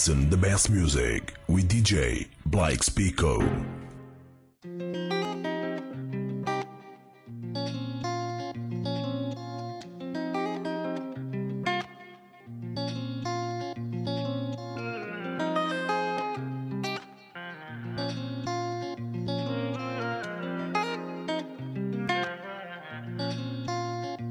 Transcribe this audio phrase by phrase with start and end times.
[0.00, 3.42] listen the best music with DJ Black Spygo.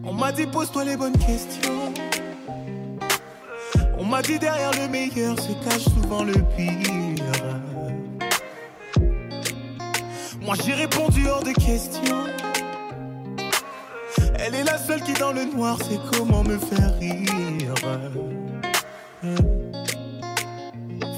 [0.03, 1.78] On m'a dit pose-toi les bonnes questions.
[5.63, 7.15] Cache souvent le pire.
[10.41, 12.25] Moi j'ai répondu hors de question.
[14.39, 17.73] Elle est la seule qui dans le noir sait comment me faire rire.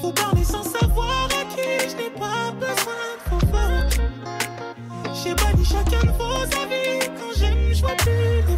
[0.02, 4.02] Faut parler sans savoir à qui je n'ai pas besoin de fautes.
[5.24, 7.08] J'ai banni chacun de vos avis.
[7.18, 8.58] Quand j'aime, je vois plus les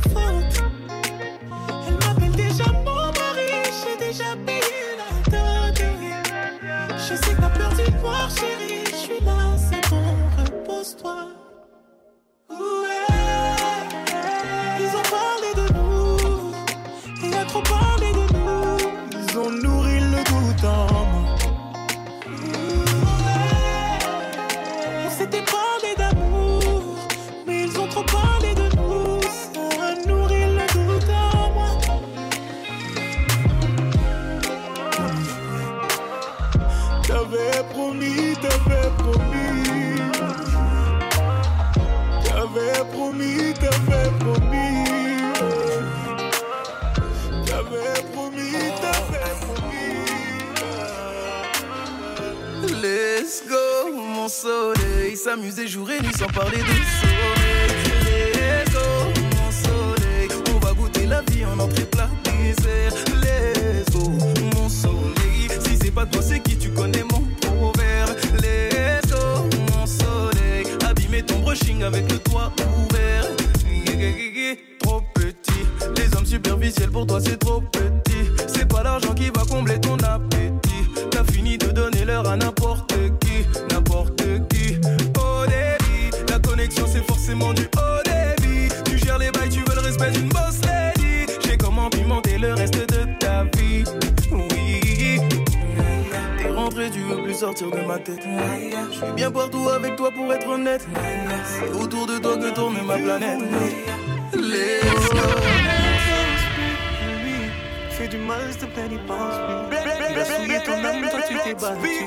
[108.03, 109.33] Fais du mal, s'il te plaît, n'y pense
[109.69, 109.77] plus.
[110.11, 112.05] Il a souillé toi-même, toi tu t'es battu.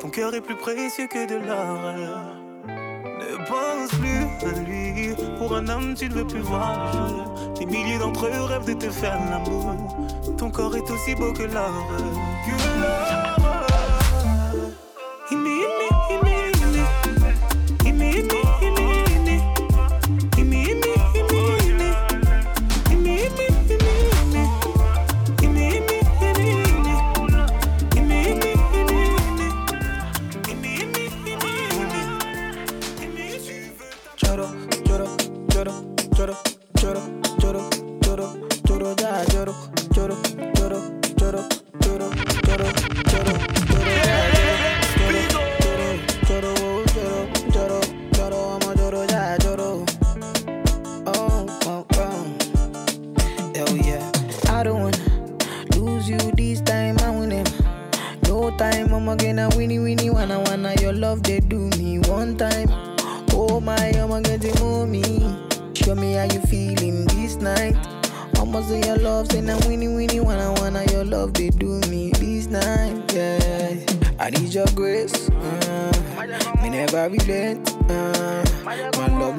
[0.00, 1.80] Ton cœur est plus précieux que de l'or.
[2.68, 5.12] Ne pense plus à lui.
[5.38, 7.54] Pour un homme, tu ne veux plus voir le jour.
[7.58, 9.74] Des milliers d'entre eux rêvent de te faire l'amour.
[10.38, 11.32] Ton corps est aussi beau.
[11.32, 11.84] Que l'or.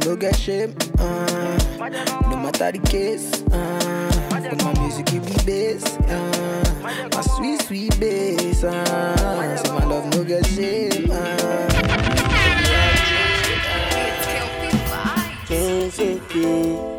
[0.06, 0.76] No get shame.
[1.00, 1.58] Uh,
[2.30, 3.42] no matter the case.
[3.52, 5.84] Uh, when my music give me bass.
[5.98, 8.64] Uh, my sweet sweet bass.
[8.64, 11.10] Uh, say my love no get shame.
[11.10, 11.26] Uh,
[15.50, 16.96] Down so cute.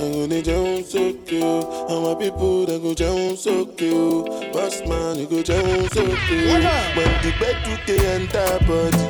[0.00, 1.44] I'm gonna down so cute.
[1.44, 4.26] And my people that go down so cute.
[4.52, 6.64] Boss man, you go down so cute.
[6.96, 9.04] When the bed to the enter body,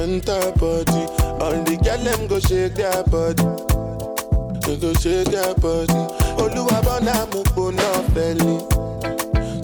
[0.00, 1.23] enter body.
[1.44, 3.44] All the girl them go shake their body.
[4.64, 5.92] They go shake their body.
[6.40, 8.56] Oluwa bona mo gbona feli.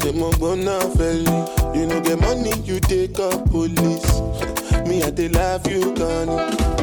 [0.03, 1.77] Say mo gbona feli.
[1.77, 4.11] You know get money, you take up police.
[4.87, 6.80] Me I dey love you, Connie.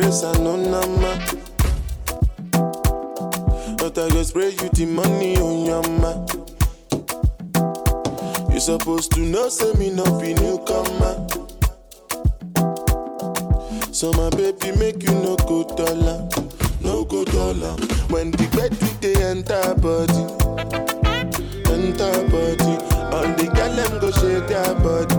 [0.00, 1.18] Grace and no number.
[3.78, 6.12] But I go spray you the money on your ma.
[8.52, 11.26] You supposed to know, say me no be newcomer.
[13.92, 16.28] So my baby make you no go dollar,
[16.80, 17.74] no go dollar.
[18.10, 20.22] When the bed we dey enter body,
[21.74, 22.74] enter body.
[23.14, 25.16] All the girl them go shake their body,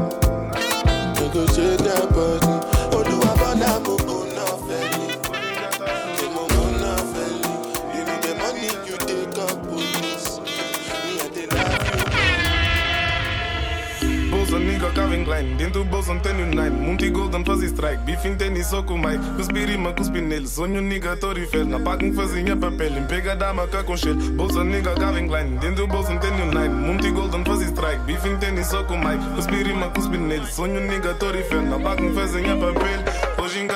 [15.57, 18.03] Dentro do bolso tenho nine Multi golden fazia strike.
[18.03, 20.47] Beef em tênis só com Mike Cuspi rima, cuspi nele.
[20.47, 22.97] Sonho nigga torifel Na paga um fazia papel.
[22.97, 24.15] Em pega da maca com shell.
[24.15, 25.56] Bolsa nigga Calvin Klein.
[25.57, 28.03] Dentro do bolso tenho nine Multi golden fazia strike.
[28.03, 30.45] Beef em tênis só com Mike Cuspi rima, cuspi nele.
[30.45, 33.44] Sonho nigga torifel Na paga um fazia papel.
[33.44, 33.68] Hoje em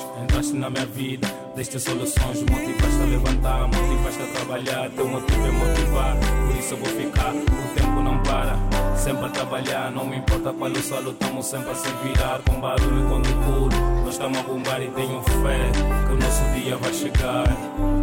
[0.00, 2.42] Entraste na minha vida, deste soluções.
[2.42, 4.90] Motivaste a levantar, motivaste a trabalhar.
[4.90, 6.16] Teu motivo é motivar,
[6.46, 7.34] por isso eu vou ficar.
[7.34, 8.56] O tempo não para,
[8.96, 9.90] sempre a trabalhar.
[9.90, 12.40] Não me importa qual o solo, estamos sempre a se virar.
[12.48, 15.70] Com barulho e com pulo, nós estamos a bombar e tenho fé
[16.06, 17.44] que o nosso dia vai chegar.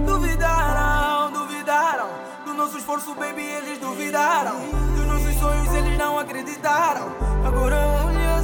[0.06, 2.09] Duvidaram, duvidaram
[2.45, 4.59] Do nosso esforço, baby, eles duvidaram
[4.95, 7.07] Dos nossos sonhos, eles não acreditaram
[7.45, 7.75] Agora
[8.06, 8.38] olha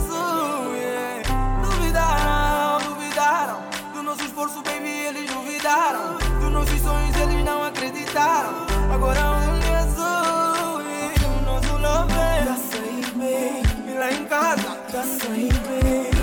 [4.46, 6.18] esforço, baby, eles duvidaram.
[6.40, 8.66] Dos nossos sonhos, eles não acreditaram.
[8.94, 14.76] Agora olha azul, yeah O nosso love é Tá sair bem E lá em casa
[14.92, 16.15] Tá sair bem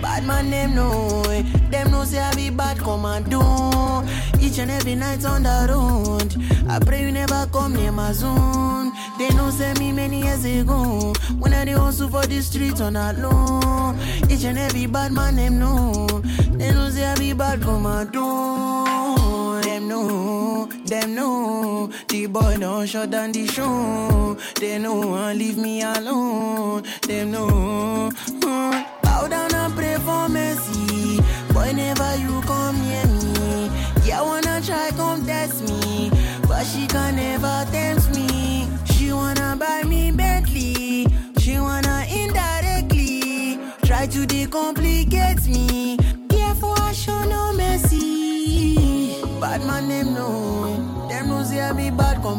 [0.00, 1.22] Bad man, them know.
[1.70, 4.02] Them know say I be bad commando.
[4.40, 6.34] Each and every night on the road.
[6.70, 8.92] I pray you never come near my zone.
[9.18, 11.12] They know say me many years ago.
[11.38, 13.94] When I dey hustle for the streets on that low.
[14.30, 16.06] Each and every bad man, them know.
[16.52, 19.60] They know say I be bad commando.
[19.62, 20.31] Them know,
[20.66, 21.90] them know.
[22.08, 24.36] The boy don't shut down the show.
[24.60, 26.82] They know and leave me alone.
[27.02, 28.10] Them know.
[28.26, 29.02] Mm.
[29.02, 31.20] Bow down and pray for mercy.
[31.52, 33.70] Boy, never you come near me.
[34.04, 36.10] Yeah, wanna try come test me,
[36.48, 37.66] but she can never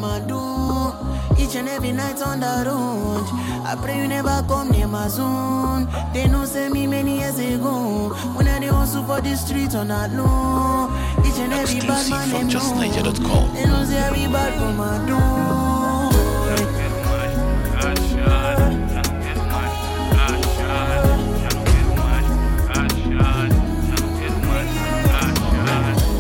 [0.02, 1.40] I be bad.
[1.40, 3.26] Each and every night on the road.
[3.66, 5.88] I pray you never come near my zone.
[6.14, 8.10] They know say me many years ago.
[8.36, 10.90] When I dey hustle for the streets on that low.
[11.26, 12.60] Each and every bad man them know.
[12.60, 13.54] JustNaija.com.
[13.56, 16.24] They know say I be bad commando.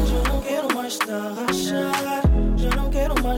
[0.08, 0.68] Já não quero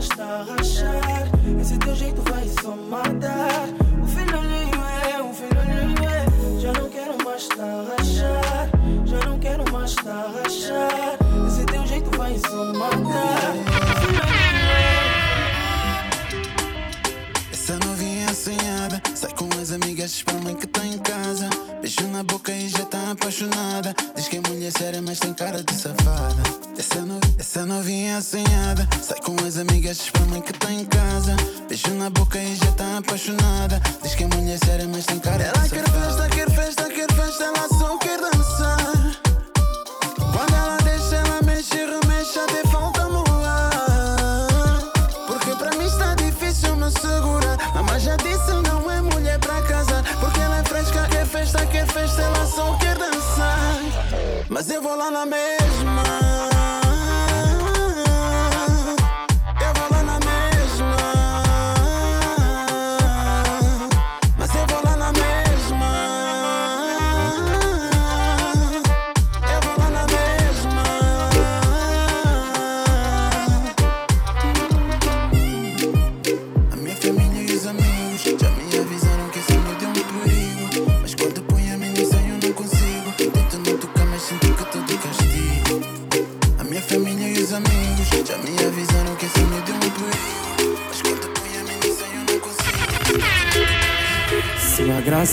[0.06, 1.60] quero mais estar a achar.
[1.60, 3.68] Esse teu jeito vai só matar.
[4.02, 6.60] O filholinho é, o filholinho é.
[6.60, 8.70] Já não quero mais estar a achar.
[9.04, 11.18] Já não quero mais estar a achar.
[11.46, 13.52] Esse teu jeito vai só matar.
[14.00, 15.06] Filholinho é.
[17.52, 20.66] Essa novinha assanhada Sai com as amigas, espera a mãe que
[22.16, 23.94] na boca e já tá apaixonada.
[24.14, 26.42] Diz que é mulher séria, mas tem cara de safada.
[26.78, 27.20] Essa, no...
[27.38, 28.88] Essa novinha assanhada.
[29.02, 31.36] Sai com as amigas, espera a mãe que tá em casa.
[31.68, 33.82] Beijo na boca e já tá apaixonada.
[34.02, 36.84] Diz que é mulher séria, mas tem cara de safada Ela quer festa, quer festa,
[36.88, 39.20] quer festa Ela só quer dançar.
[40.16, 40.75] Quando ela ela
[54.68, 55.65] Mas vou lá na mesma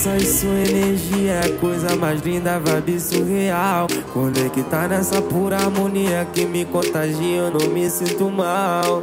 [0.03, 3.88] Sua graça e sua energia é a coisa mais linda, vibe surreal.
[4.12, 9.01] Conectar nessa pura harmonia que me contagia, eu não me sinto mal.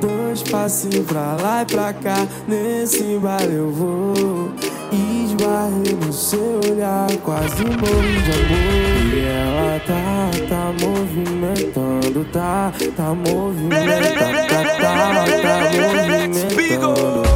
[0.00, 4.52] Dois passinhos pra lá e pra cá, nesse baile eu vou.
[4.90, 9.14] Esbarrei no seu olhar, quase morri de amor.
[9.14, 15.02] E ela tá, tá movimentando, tá, tá movimentando, tá, tá, tá,
[15.40, 17.31] tá movimentando.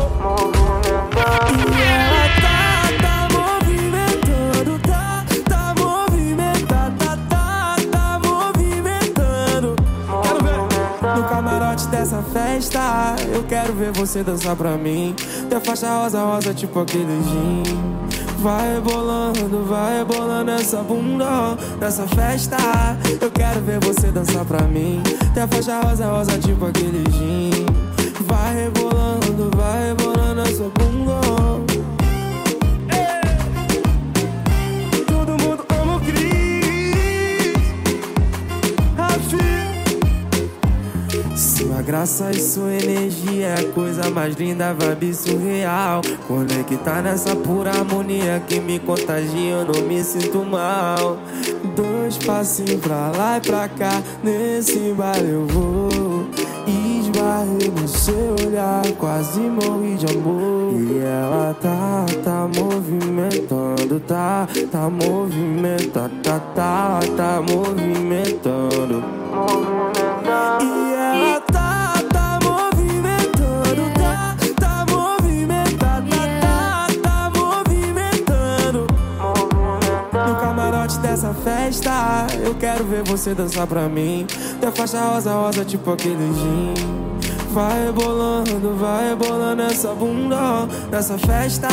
[12.56, 13.16] Festa.
[13.32, 15.14] Eu quero ver você dançar pra mim.
[15.48, 17.62] Ter faixa rosa, rosa, tipo aquele gin.
[18.38, 22.56] Vai rebolando, vai rebolando essa bunda nessa festa.
[23.20, 25.02] Eu quero ver você dançar pra mim.
[25.34, 27.66] Ter faixa rosa, rosa, tipo aquele gin.
[28.20, 31.55] Vai rebolando, vai rebolando essa bunda.
[41.86, 46.02] Graça e sua energia é a coisa mais linda, vibe surreal.
[46.26, 51.16] Conectar nessa pura harmonia que me contagia, eu não me sinto mal.
[51.76, 56.26] Dois passinhos pra lá e pra cá, nesse baile eu vou.
[56.66, 60.74] Esbarrei no seu olhar, quase morri de amor.
[60.74, 69.04] E ela tá, tá movimentando, tá, tá movimentando, tá, tá, tá movimentando.
[70.60, 71.35] E ela
[81.46, 84.26] festa, eu quero ver você dançar pra mim.
[84.60, 86.74] Ter faixa rosa, rosa, tipo aquele gin.
[87.52, 91.68] Vai rebolando, vai rebolando essa bunda nessa festa.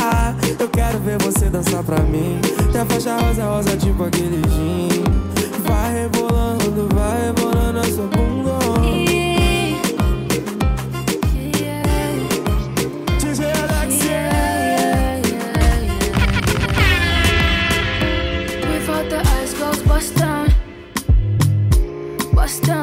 [0.60, 2.40] Eu quero ver você dançar pra mim.
[2.72, 5.04] Ter faixa rosa, rosa, tipo aquele gin.
[5.68, 8.63] Vai rebolando, vai rebolando essa bunda.
[22.60, 22.83] Down.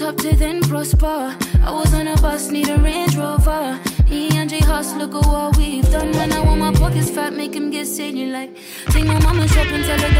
[0.00, 1.36] Up to then prosper.
[1.64, 3.78] I was on a bus, need a Range Rover.
[4.10, 6.12] E and J Hus, look at what we've done.
[6.12, 8.56] When I want my pockets fat, make him get silly like.
[8.90, 10.14] Take my mama shopping, tell her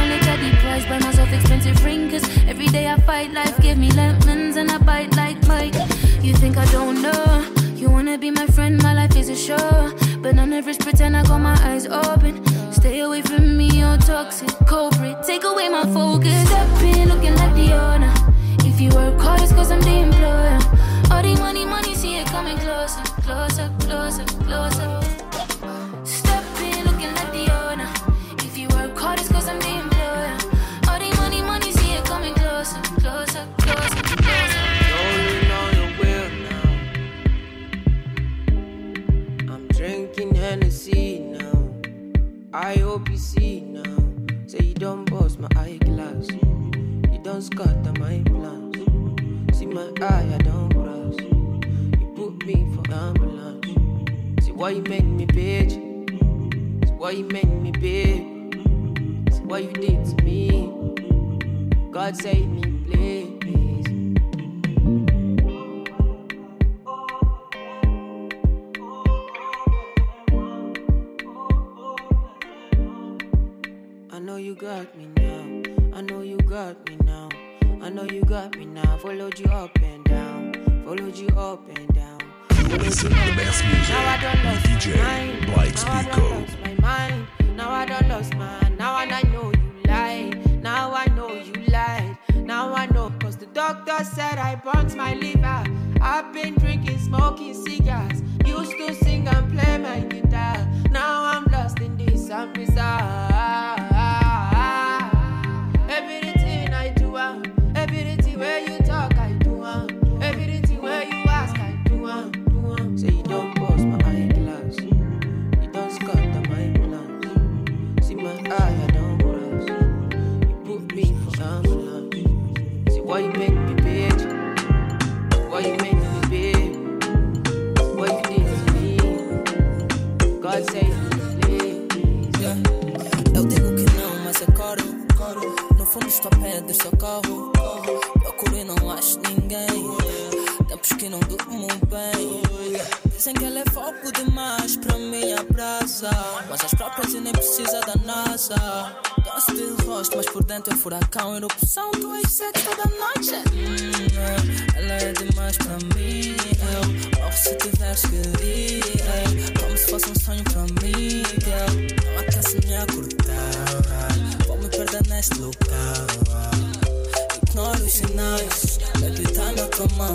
[169.96, 170.14] mão.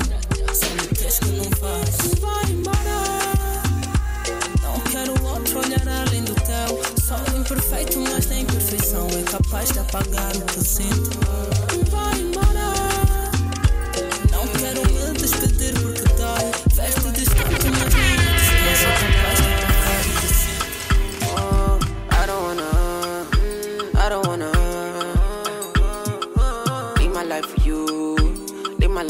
[0.54, 2.20] Só me queres que não faz.
[2.20, 3.24] Vai embora.
[4.62, 7.04] Não quero outro olhar além do teu.
[7.04, 11.53] Sou imperfeito, mas nem perfeição é capaz de apagar o que sinto.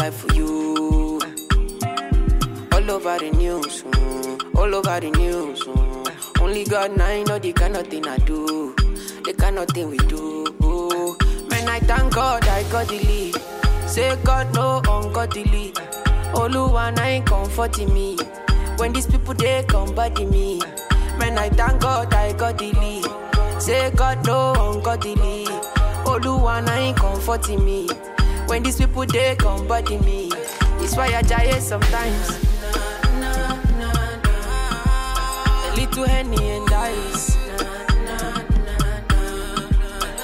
[0.04, 1.20] Life for you.
[2.74, 5.64] All over the news, mm, all over the news.
[5.64, 6.42] mm.
[6.42, 8.76] Only God I know the kind of thing I do,
[9.24, 10.44] the kind of thing we do.
[11.50, 13.36] Man, I thank God I got the lead.
[13.88, 15.72] Say God no ungodly.
[16.34, 18.18] Oluwa ain't comforting me.
[18.78, 20.60] When these people they come body me.
[21.18, 23.62] Man, I thank God I got the lead.
[23.62, 25.46] Say God no ungodly.
[26.12, 27.88] Oluwa ain't comforting me.
[28.54, 30.30] When these people they come body me.
[30.78, 32.38] It's why I die sometimes.
[35.58, 37.36] A little henny and ice.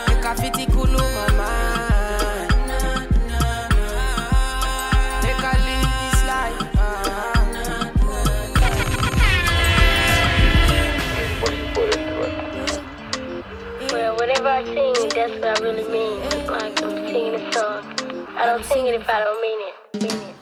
[0.08, 2.54] Make a fitty cool my mind.
[5.24, 6.62] Make a live this life.
[6.78, 7.34] Ah.
[13.92, 16.20] Well, whenever I sing, that's what I really mean.
[16.46, 17.99] Like I'm singing a song.
[18.42, 20.02] I don't sing it if I don't mean it.
[20.02, 20.36] Mean it.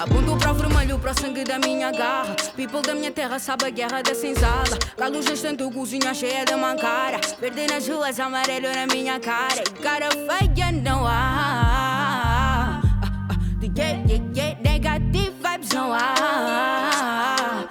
[0.00, 2.41] Aponto pra vermelho, pra sangue da minha garra.
[2.62, 4.78] People da minha terra sabe a guerra da senzala
[5.10, 10.08] luz tanto cozinha cheia de mancara Verde nas ruas, amarelo na minha cara E cara
[10.12, 12.80] feia não há
[13.76, 17.66] yeah, yeah, yeah, negative vibes não há.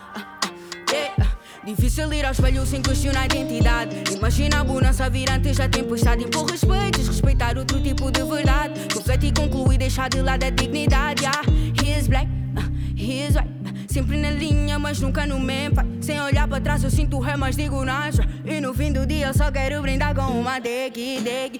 [1.63, 3.95] Difícil ir ao espelho sem questionar a identidade.
[4.13, 6.25] Imagina a bonança vir antes da tempestade.
[6.25, 8.73] Impor respeito, respeitar outro tipo de verdade.
[8.93, 11.23] Refletir e concluir, deixar de lado a dignidade.
[11.23, 11.41] Yeah.
[11.82, 12.27] He is black,
[12.58, 13.47] uh, he is white.
[13.88, 15.86] Sempre na linha, mas nunca no mempa.
[16.01, 18.21] Sem olhar para trás, eu sinto ré, mas digo nasce.
[18.45, 21.60] E no fim do dia, eu só quero brindar com uma deg, deg,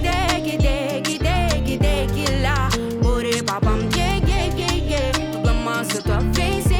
[0.00, 2.68] deg, deg, deg, deg, lá.
[3.06, 5.32] Ore papam, yeah, yeah, yeah, yeah.
[5.82, 6.71] Se tua face,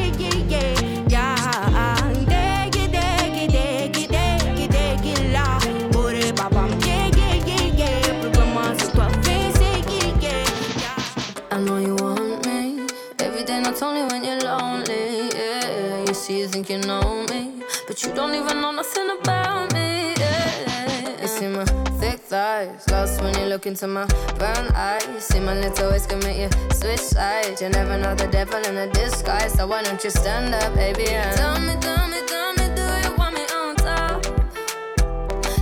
[13.43, 15.29] every day, not only when you're lonely.
[15.35, 19.73] Yeah, you see, you think you know me, but you don't even know nothing about
[19.73, 20.15] me.
[20.17, 21.65] Yeah, you see my
[21.99, 24.07] thick thighs, lost when you look into my
[24.39, 25.07] brown eyes.
[25.07, 27.61] You see my little ways can make you switch sides.
[27.61, 31.05] You never know the devil in a disguise, so why don't you stand up, baby?
[31.05, 34.25] Tell me, tell me, tell me, do you want me on top?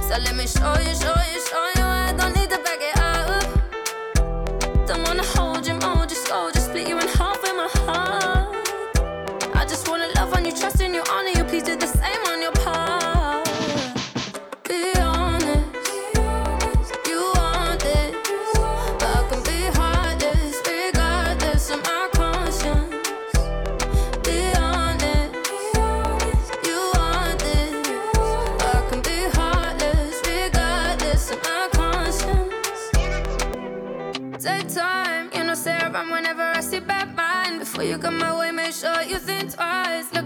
[0.07, 1.40] So let me show you, show you,
[7.61, 9.57] my heart.
[9.57, 11.03] I just wanna love on you, trust in you,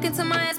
[0.05, 0.59] Look into my eyes,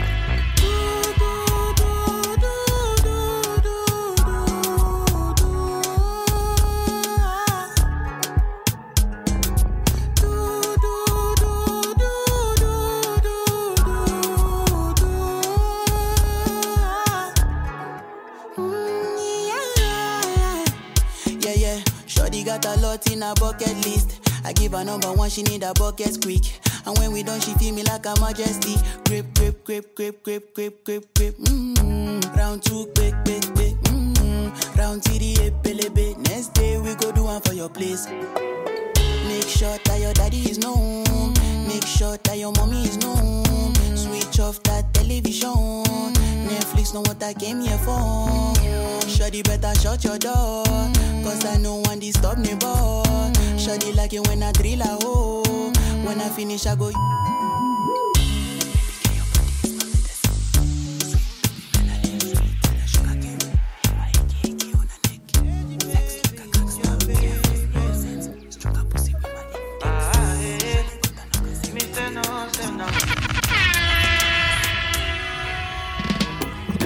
[24.81, 26.41] Her number one, she need a bucket quick.
[26.87, 28.77] And when we done, she feel me like a majesty.
[29.05, 31.37] Grip, grip, grip, grip, grip, grip, grip, grip.
[31.37, 32.35] Mm-hmm.
[32.35, 33.75] Round two, quick, quick, quick.
[33.93, 34.79] Mm-hmm.
[34.79, 36.17] Round TD, epelebe.
[36.27, 38.07] Next day we go do one for your place.
[39.31, 41.33] Make sure that your daddy is known.
[41.65, 43.73] Make sure that your mommy is known.
[43.95, 45.83] Switch off that television.
[46.51, 48.27] Netflix know what I came here for.
[49.07, 50.65] Shorty better shut your door.
[51.23, 53.31] Cause I know one disturb me, boy.
[53.57, 55.43] Shorty like it when I drill a hole.
[55.47, 55.71] Oh.
[56.03, 56.91] When I finish, I go.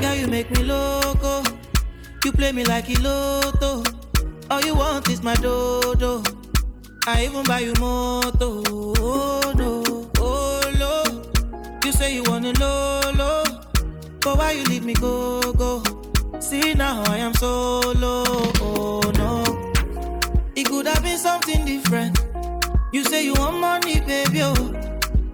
[0.02, 1.44] Girl, you make me loco.
[2.24, 3.84] You play me like a lotto.
[4.50, 6.22] All you want is my dodo.
[7.08, 8.64] I even buy you moto.
[9.00, 11.04] Oh no, oh no.
[11.86, 13.44] You say you wanna lolo,
[14.22, 15.84] but why you leave me go go?
[16.40, 18.25] See now I am solo.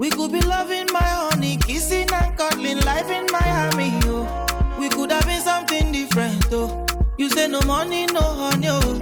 [0.01, 3.91] We could be loving my honey, kissing and cuddling, life in Miami.
[4.05, 4.25] Oh.
[4.79, 6.47] We could have been something different.
[6.51, 6.87] Oh.
[7.19, 8.65] You say no money, no honey.
[8.67, 8.99] Oh.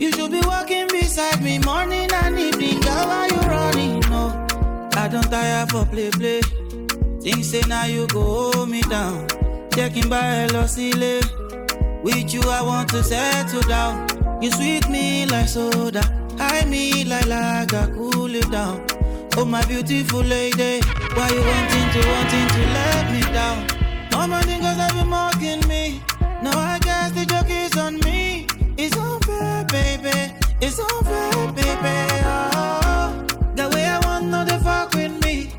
[0.00, 2.80] You should be walking beside me morning and evening.
[2.80, 4.00] Girl, why you running?
[4.10, 4.48] No,
[4.94, 6.40] I don't tire for play play.
[7.20, 9.28] Things say now you go hold me down.
[9.70, 11.22] Checking by Elosile.
[12.02, 14.42] With you, I want to settle down.
[14.42, 16.02] You sweet me like soda.
[16.36, 18.91] High me like lager, cool it down.
[19.36, 20.80] Oh, my beautiful lady.
[21.14, 23.66] Why you wanting to, wanting to let me down?
[24.14, 26.02] All my niggas have been mocking me.
[26.42, 28.46] Now I guess the joke is on me.
[28.76, 30.34] It's unfair, baby.
[30.60, 31.96] It's unfair, baby.
[32.24, 35.50] Oh, the way I want, no, they fuck with me.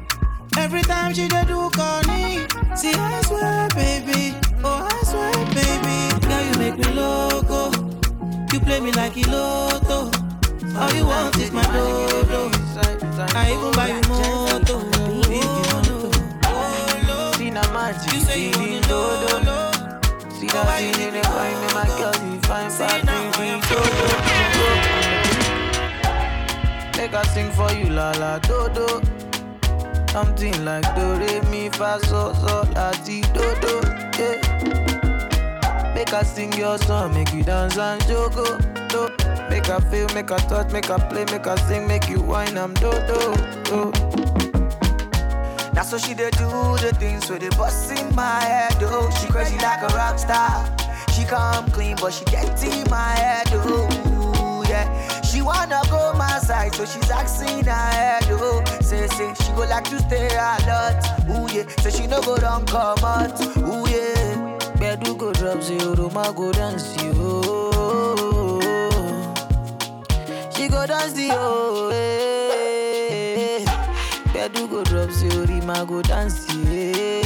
[0.57, 2.45] Every time she dey do corny.
[2.75, 4.35] See, I swear, baby.
[4.63, 6.27] Oh, I swear, baby.
[6.27, 7.71] Girl, you make me loco.
[8.53, 10.11] You play me like a lotto.
[10.79, 12.51] All you want is my dodo.
[12.75, 14.75] I even buy you moto.
[17.37, 19.71] See na magic, feeling dodo.
[20.31, 24.07] See that thing in the boy, me my girl, you fine, fat, baby, dodo.
[26.97, 29.01] Make I sing for you, la la dodo.
[30.11, 33.81] Something like do re mi fa so so la ti dodo.
[34.17, 35.93] Yeah.
[35.93, 38.72] Make I sing your song, make you dance and jogo.
[39.53, 42.57] Make her feel, make her touch, make her play, make her sing, make you whine,
[42.57, 43.35] I'm do Do.
[43.65, 43.91] do.
[45.73, 46.49] That's what she did do
[46.81, 49.11] the things with it bust in my head, oh.
[49.21, 50.65] She crazy like a rock star.
[51.13, 54.65] She come clean, but she get in my head, oh.
[54.67, 55.21] Yeah.
[55.21, 58.63] She wanna go my side, so she's asking her head, oh.
[58.81, 60.97] Say, say, she go like to stay a lot,
[61.29, 61.65] ooh yeah.
[61.81, 64.57] So she no go down come out, ooh yeah.
[64.81, 67.62] Bedu go drop zero, ma go dance, yo.
[70.73, 73.63] Go dance the oh, eh.
[74.33, 77.21] Bedu go drop zero, ma go dance, yeah.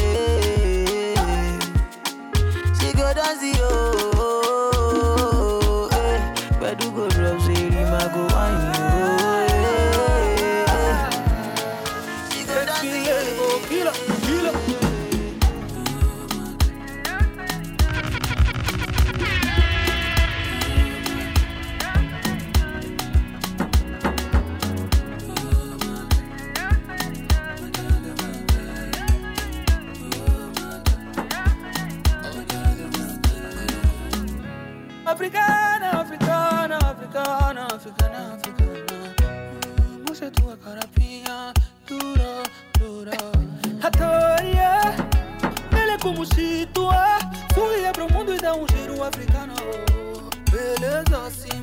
[2.79, 4.16] She go dance the oh,
[37.77, 38.73] Africana, africana,
[40.19, 41.53] de tua carapinha
[41.85, 42.43] dura,
[42.79, 43.11] dura.
[43.83, 44.81] Atoria,
[45.79, 47.19] ele é como se tu é.
[47.53, 49.53] Sorria pro mundo e dá um giro africano.
[50.49, 51.55] Beleza se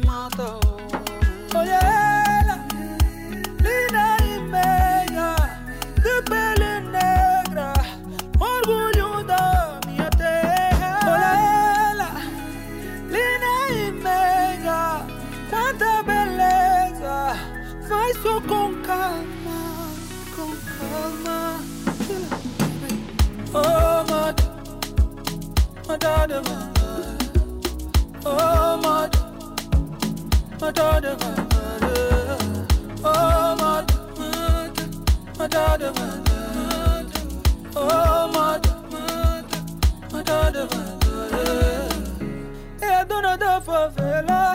[43.65, 44.55] favela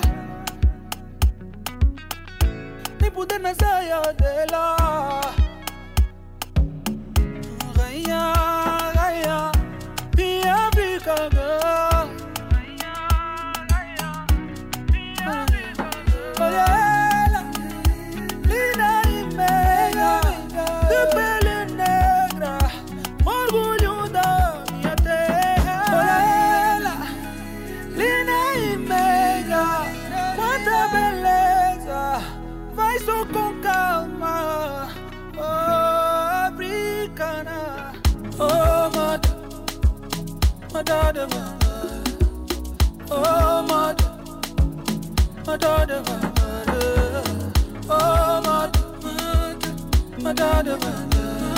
[3.01, 4.78] Nem poder na saia dela Rainha,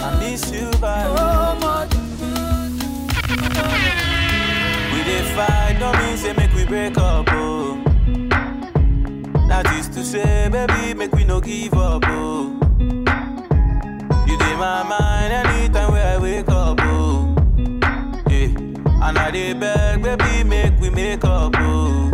[0.04, 1.08] I miss you, bad.
[1.18, 1.86] Oh, my
[4.94, 7.78] We dey fight, don't mean say make we break up, oh.
[9.48, 12.58] That is to say, baby, make we no give up, oh.
[14.28, 15.81] You dey my mind anytime
[20.18, 22.12] baby, make we make up, oh.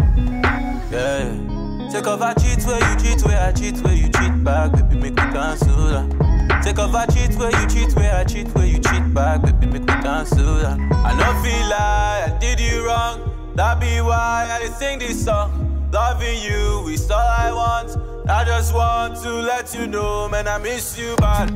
[0.91, 1.89] Yeah.
[1.91, 4.95] Take off I cheat where you cheat, where I cheat, where you cheat back, baby,
[4.95, 6.17] make me cancel that.
[6.21, 9.41] Oh, Take off I cheat where you cheat, where I cheat, where you cheat back,
[9.41, 10.77] baby, make me cancel that.
[10.79, 15.23] Oh, I no feel like I did you wrong, that be why I sing this
[15.23, 15.89] song.
[15.91, 17.97] Loving you is all I want.
[18.29, 21.49] I just want to let you know, man, I miss you bad.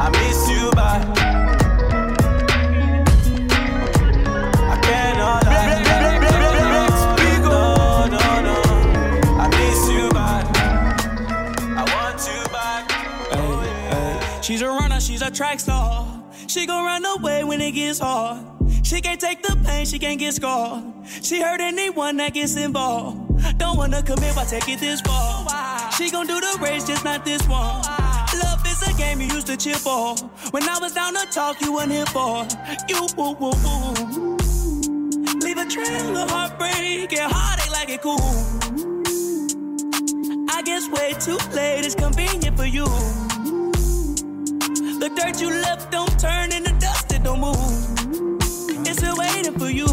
[0.00, 1.21] I miss you bad.
[14.42, 16.20] She's a runner, she's a track star.
[16.48, 18.44] She gon' run away when it gets hard.
[18.82, 20.82] She can't take the pain, she can't get scarred.
[21.22, 23.58] She hurt anyone that gets involved.
[23.58, 25.92] Don't wanna commit, why take it this far?
[25.92, 27.82] She gon' do the race, just not this one.
[28.42, 30.16] Love is a game you used to cheer for.
[30.50, 32.44] When I was down to talk, you weren't here for.
[32.88, 34.36] You woo woo woo.
[35.38, 38.18] Leave a trail of heartbreak and heartache like it cool.
[40.50, 42.86] I guess way too late is convenient for you.
[44.82, 47.56] The dirt you left don't turn into dust, it don't move.
[48.84, 49.86] It's still waiting for you.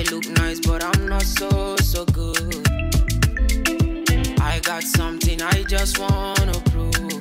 [0.00, 2.66] I look nice, but I'm not so, so good.
[4.40, 7.20] I got something I just wanna prove.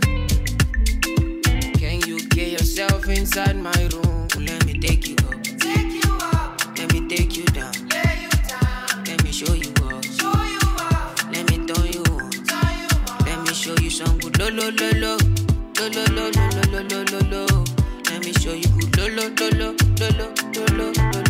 [1.77, 4.29] Can you get yourself inside my room?
[4.39, 5.43] Let me take you up.
[5.59, 6.61] Take you up.
[6.77, 7.73] Let me take you down.
[7.91, 9.03] Lay you down.
[9.03, 10.05] Let me show you up.
[10.05, 11.33] Show you up.
[11.33, 12.31] Let me turn you on.
[12.47, 13.25] Turn you on.
[13.25, 15.17] Let me show you some good lo lo lo lo.
[15.75, 17.63] Lo lo lo lo lo lo lo lo.
[18.05, 20.31] Let me show you good lo lo lo lo lo
[20.77, 21.28] lo lo lo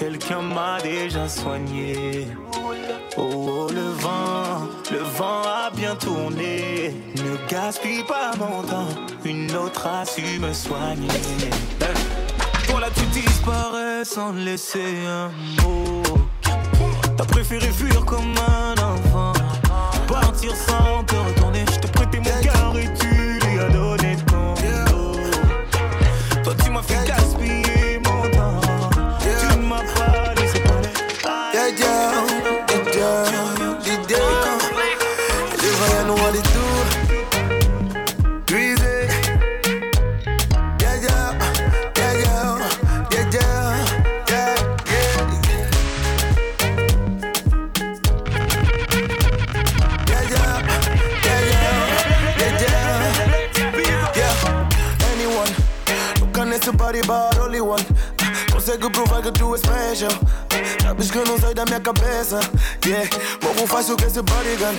[0.00, 2.26] Quelqu'un m'a déjà soigné.
[2.54, 2.72] Oh,
[3.18, 4.49] oh, le vent,
[4.92, 6.94] le vent a bien tourné.
[7.16, 8.88] Ne gaspille pas mon temps.
[9.24, 11.08] Une autre a su me soigner.
[11.80, 15.30] Eh, Toi là, tu disparais sans laisser un
[15.62, 16.02] mot.
[17.16, 19.32] T'as préféré fuir comme un enfant.
[20.08, 21.64] Partir sans te retourner.
[21.72, 26.42] Je t'ai prêté mon cœur et tu lui as donné ton dos.
[26.42, 27.06] Toi, tu m'as fait
[61.30, 62.40] não sai da minha cabeça.
[62.84, 63.08] Yeah,
[63.42, 64.74] morro fácil com esse bodygun.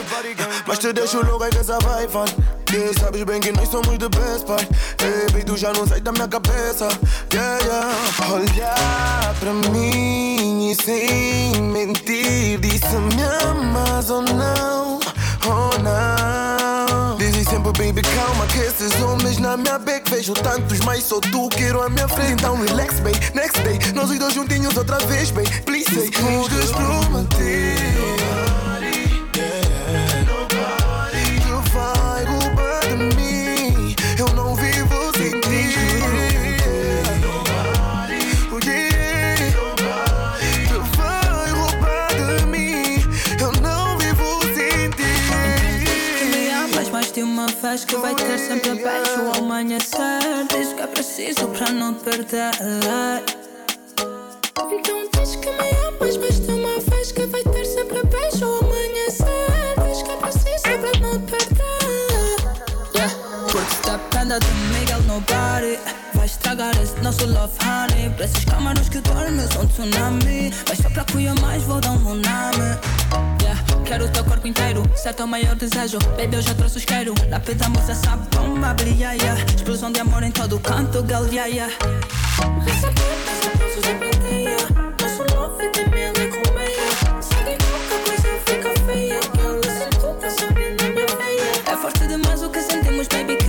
[0.67, 2.25] Mas te deixo logo aí que essa fan.
[2.71, 4.67] Yeah, sabes bem que nós somos the best, pai.
[4.97, 6.89] Baby, tu já não sai da minha cabeça.
[7.33, 8.33] Yeah, yeah.
[8.33, 12.59] Olhar pra mim e sem mentir.
[12.59, 14.99] Disse me amas ou não,
[15.47, 16.50] ou não.
[17.77, 21.89] Baby, calma, que esses homens na minha beck vejo tantos, mas só tu quero a
[21.89, 22.33] minha frente.
[22.33, 25.49] Então relax, baby, next day, nós os dois juntinhos outra vez, baby.
[25.61, 28.20] Please say, podes prometer.
[47.61, 50.47] Vez que vai ter sempre beijo ao amanhecer.
[50.49, 52.51] Diz que é preciso pra não te perder.
[54.71, 58.59] Então diz que me amas, mas de uma vez que vai ter sempre beijo ao
[58.61, 59.75] amanhecer.
[59.85, 61.71] Diz que é preciso pra não te perder.
[62.95, 63.13] Yeah,
[63.69, 65.79] se depende de Miguel, nobody.
[66.15, 68.09] Vai estragar esse nosso love, honey.
[68.15, 70.51] Pra esses câmaras que dormem, são tsunami.
[70.67, 73.40] Mas só pra cuidar mais, vou dar um nome.
[73.91, 75.99] Quero o teu corpo inteiro, certo é o maior desejo.
[76.17, 77.13] Baby, eu já trouxe o isqueiro.
[77.29, 79.43] Lapidamos essa bomba, brilha, yeah.
[79.53, 81.73] Explosão de amor em todo canto, girl, yeah, yeah.
[82.65, 84.55] Receber essa coisa de bandeia.
[85.01, 86.87] Nosso love tem mil e colmeia.
[87.19, 89.19] Segue qualquer coisa fica feia.
[89.61, 91.73] Listen, tu tá sabendo minha veia.
[91.73, 93.40] É forte demais o que sentimos, baby,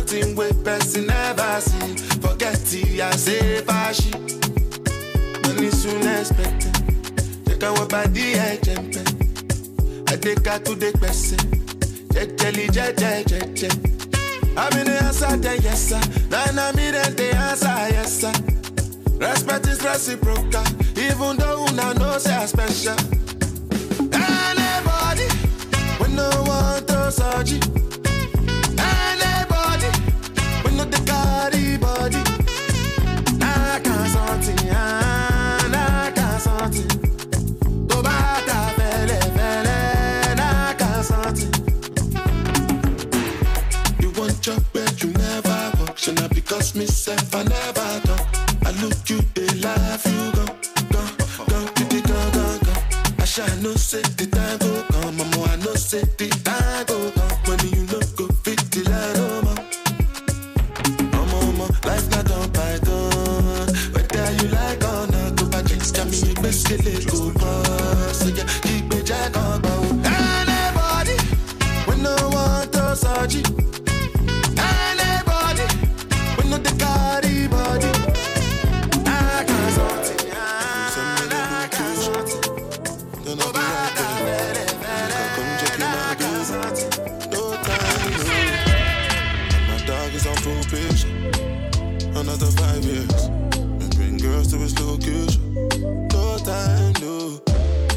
[0.00, 1.94] nothing wey person never see.
[2.20, 4.12] Forget it as a fashi
[5.42, 6.74] money soon expected
[7.46, 9.02] check out what body i jempe
[10.12, 11.38] adeka to the person
[12.16, 12.26] eh.
[12.26, 13.68] jejeli jeje jeje
[14.56, 16.00] i'm in the answer then yes sir.
[16.30, 18.32] Then i'm in the answer yes sir.
[19.18, 20.64] Respect is reciprocal
[20.96, 22.96] even though una know say i special.
[24.12, 25.28] Anybody
[26.00, 27.60] when no one throws a g.
[46.50, 48.26] Should me self I never talk.
[48.66, 50.44] I look you, they laugh, you go,
[50.90, 51.06] go,
[51.46, 52.72] go, go, go, go, go.
[53.20, 57.12] I shall no say the time go come, mama, I no say the time go
[57.12, 57.38] come.
[57.46, 59.62] When you look go fit the light, oh, mama.
[61.12, 63.68] Mama, mama, life not on python.
[63.94, 66.66] Whether you like or not, to buy drinks, got me a best
[67.06, 67.78] go boss.
[67.78, 67.79] So
[94.78, 95.40] location.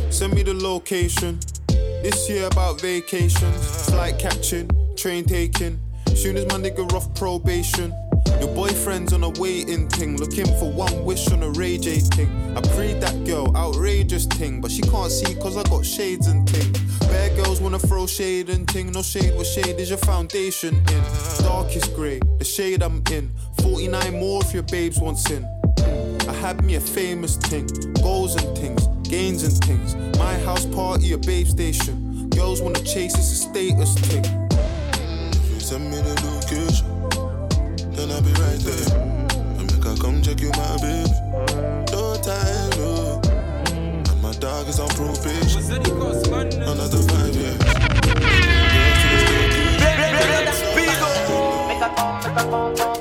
[0.09, 1.39] Send me the location.
[1.67, 5.79] This year about vacations, flight catching, train taking.
[6.15, 7.93] Soon as my nigga off probation.
[8.39, 12.29] Your boyfriend's on a waiting thing, looking for one wish on a Ray J thing.
[12.57, 16.49] I prayed that girl, outrageous thing, but she can't see cause I got shades and
[16.49, 16.71] thing.
[17.01, 21.03] Bad girls wanna throw shade and thing, no shade, what shade is your foundation in?
[21.43, 23.31] Darkest grey, the shade I'm in.
[23.61, 25.47] 49 more if your babes wants in.
[26.43, 27.65] I had me a famous thing,
[28.01, 29.95] goals and things, gains and things.
[30.17, 32.27] My house party, a babe station.
[32.31, 34.25] Girls wanna chase, it's a status thing.
[35.31, 36.85] If you send me the location,
[37.95, 38.91] then I'll be right there.
[39.57, 41.09] I make her come check you, my baby.
[41.93, 43.21] No time, no.
[44.11, 45.63] And my dog is on probation.
[46.61, 47.63] Another five years.
[52.73, 52.92] Qui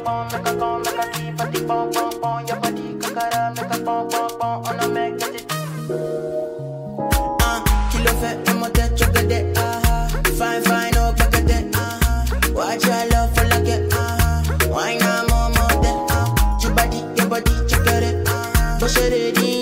[18.82, 19.61] ah ah.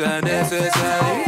[0.00, 1.24] Unnecessary.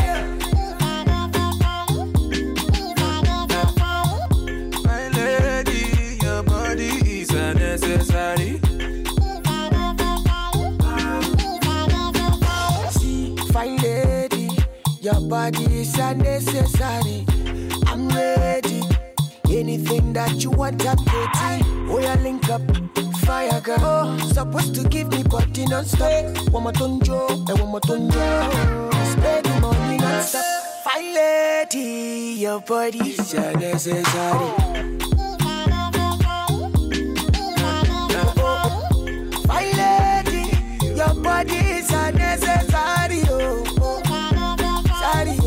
[4.85, 8.61] My lady, your body is unnecessary.
[13.83, 14.49] Lady,
[15.01, 15.93] your body is.
[17.87, 18.83] I'm ready.
[19.51, 21.65] Anything that you want, I'm ready.
[21.91, 22.63] Oh, yeah, link up
[23.63, 23.77] gaga.
[23.83, 26.51] Oh, supposed to give me body non-stop.
[26.51, 28.93] One more tonjo, and one more tonjo.
[29.13, 30.45] Spend the money non-stop.
[30.85, 34.49] Fine lady, your body's your necessary.
[39.47, 40.43] Fine lady,
[40.95, 43.23] your body's your necessary.
[43.29, 43.65] Oh.
[45.03, 45.43] Body is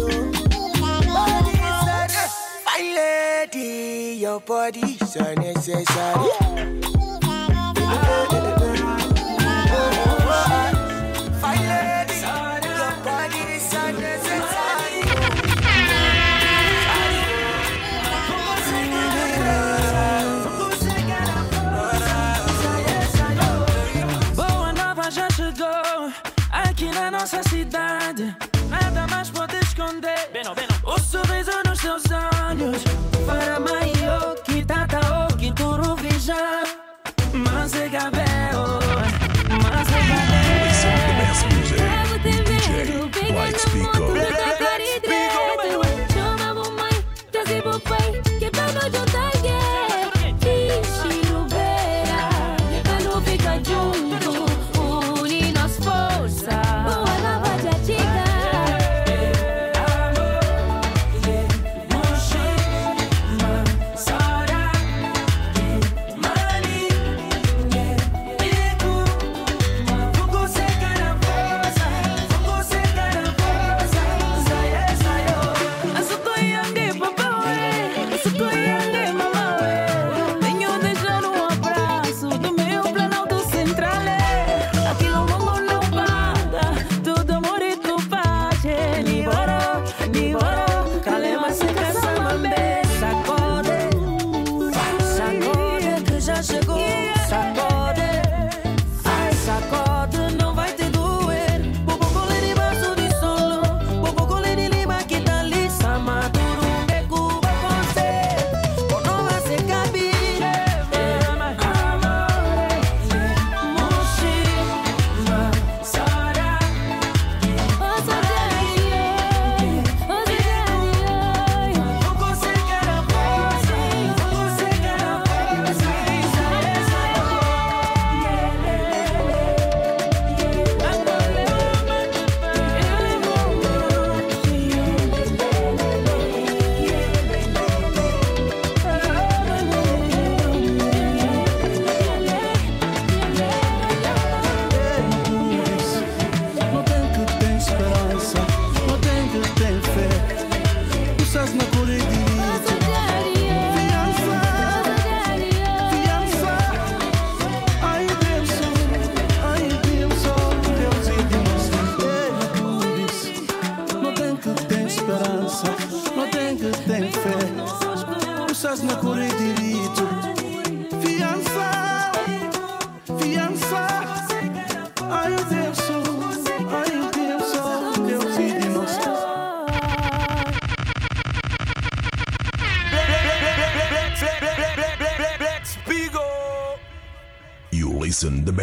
[1.08, 2.28] Body's a.
[2.66, 6.30] Fine lady, your body is your necessary.
[28.70, 30.30] Nada mais pode esconder.
[30.32, 30.94] Bem, não, bem, não.
[30.94, 32.04] O sorriso nos seus
[32.50, 32.82] olhos.
[33.26, 33.75] Para mais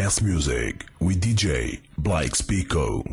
[0.02, 3.11] Trance Music with DJ Black Spygo.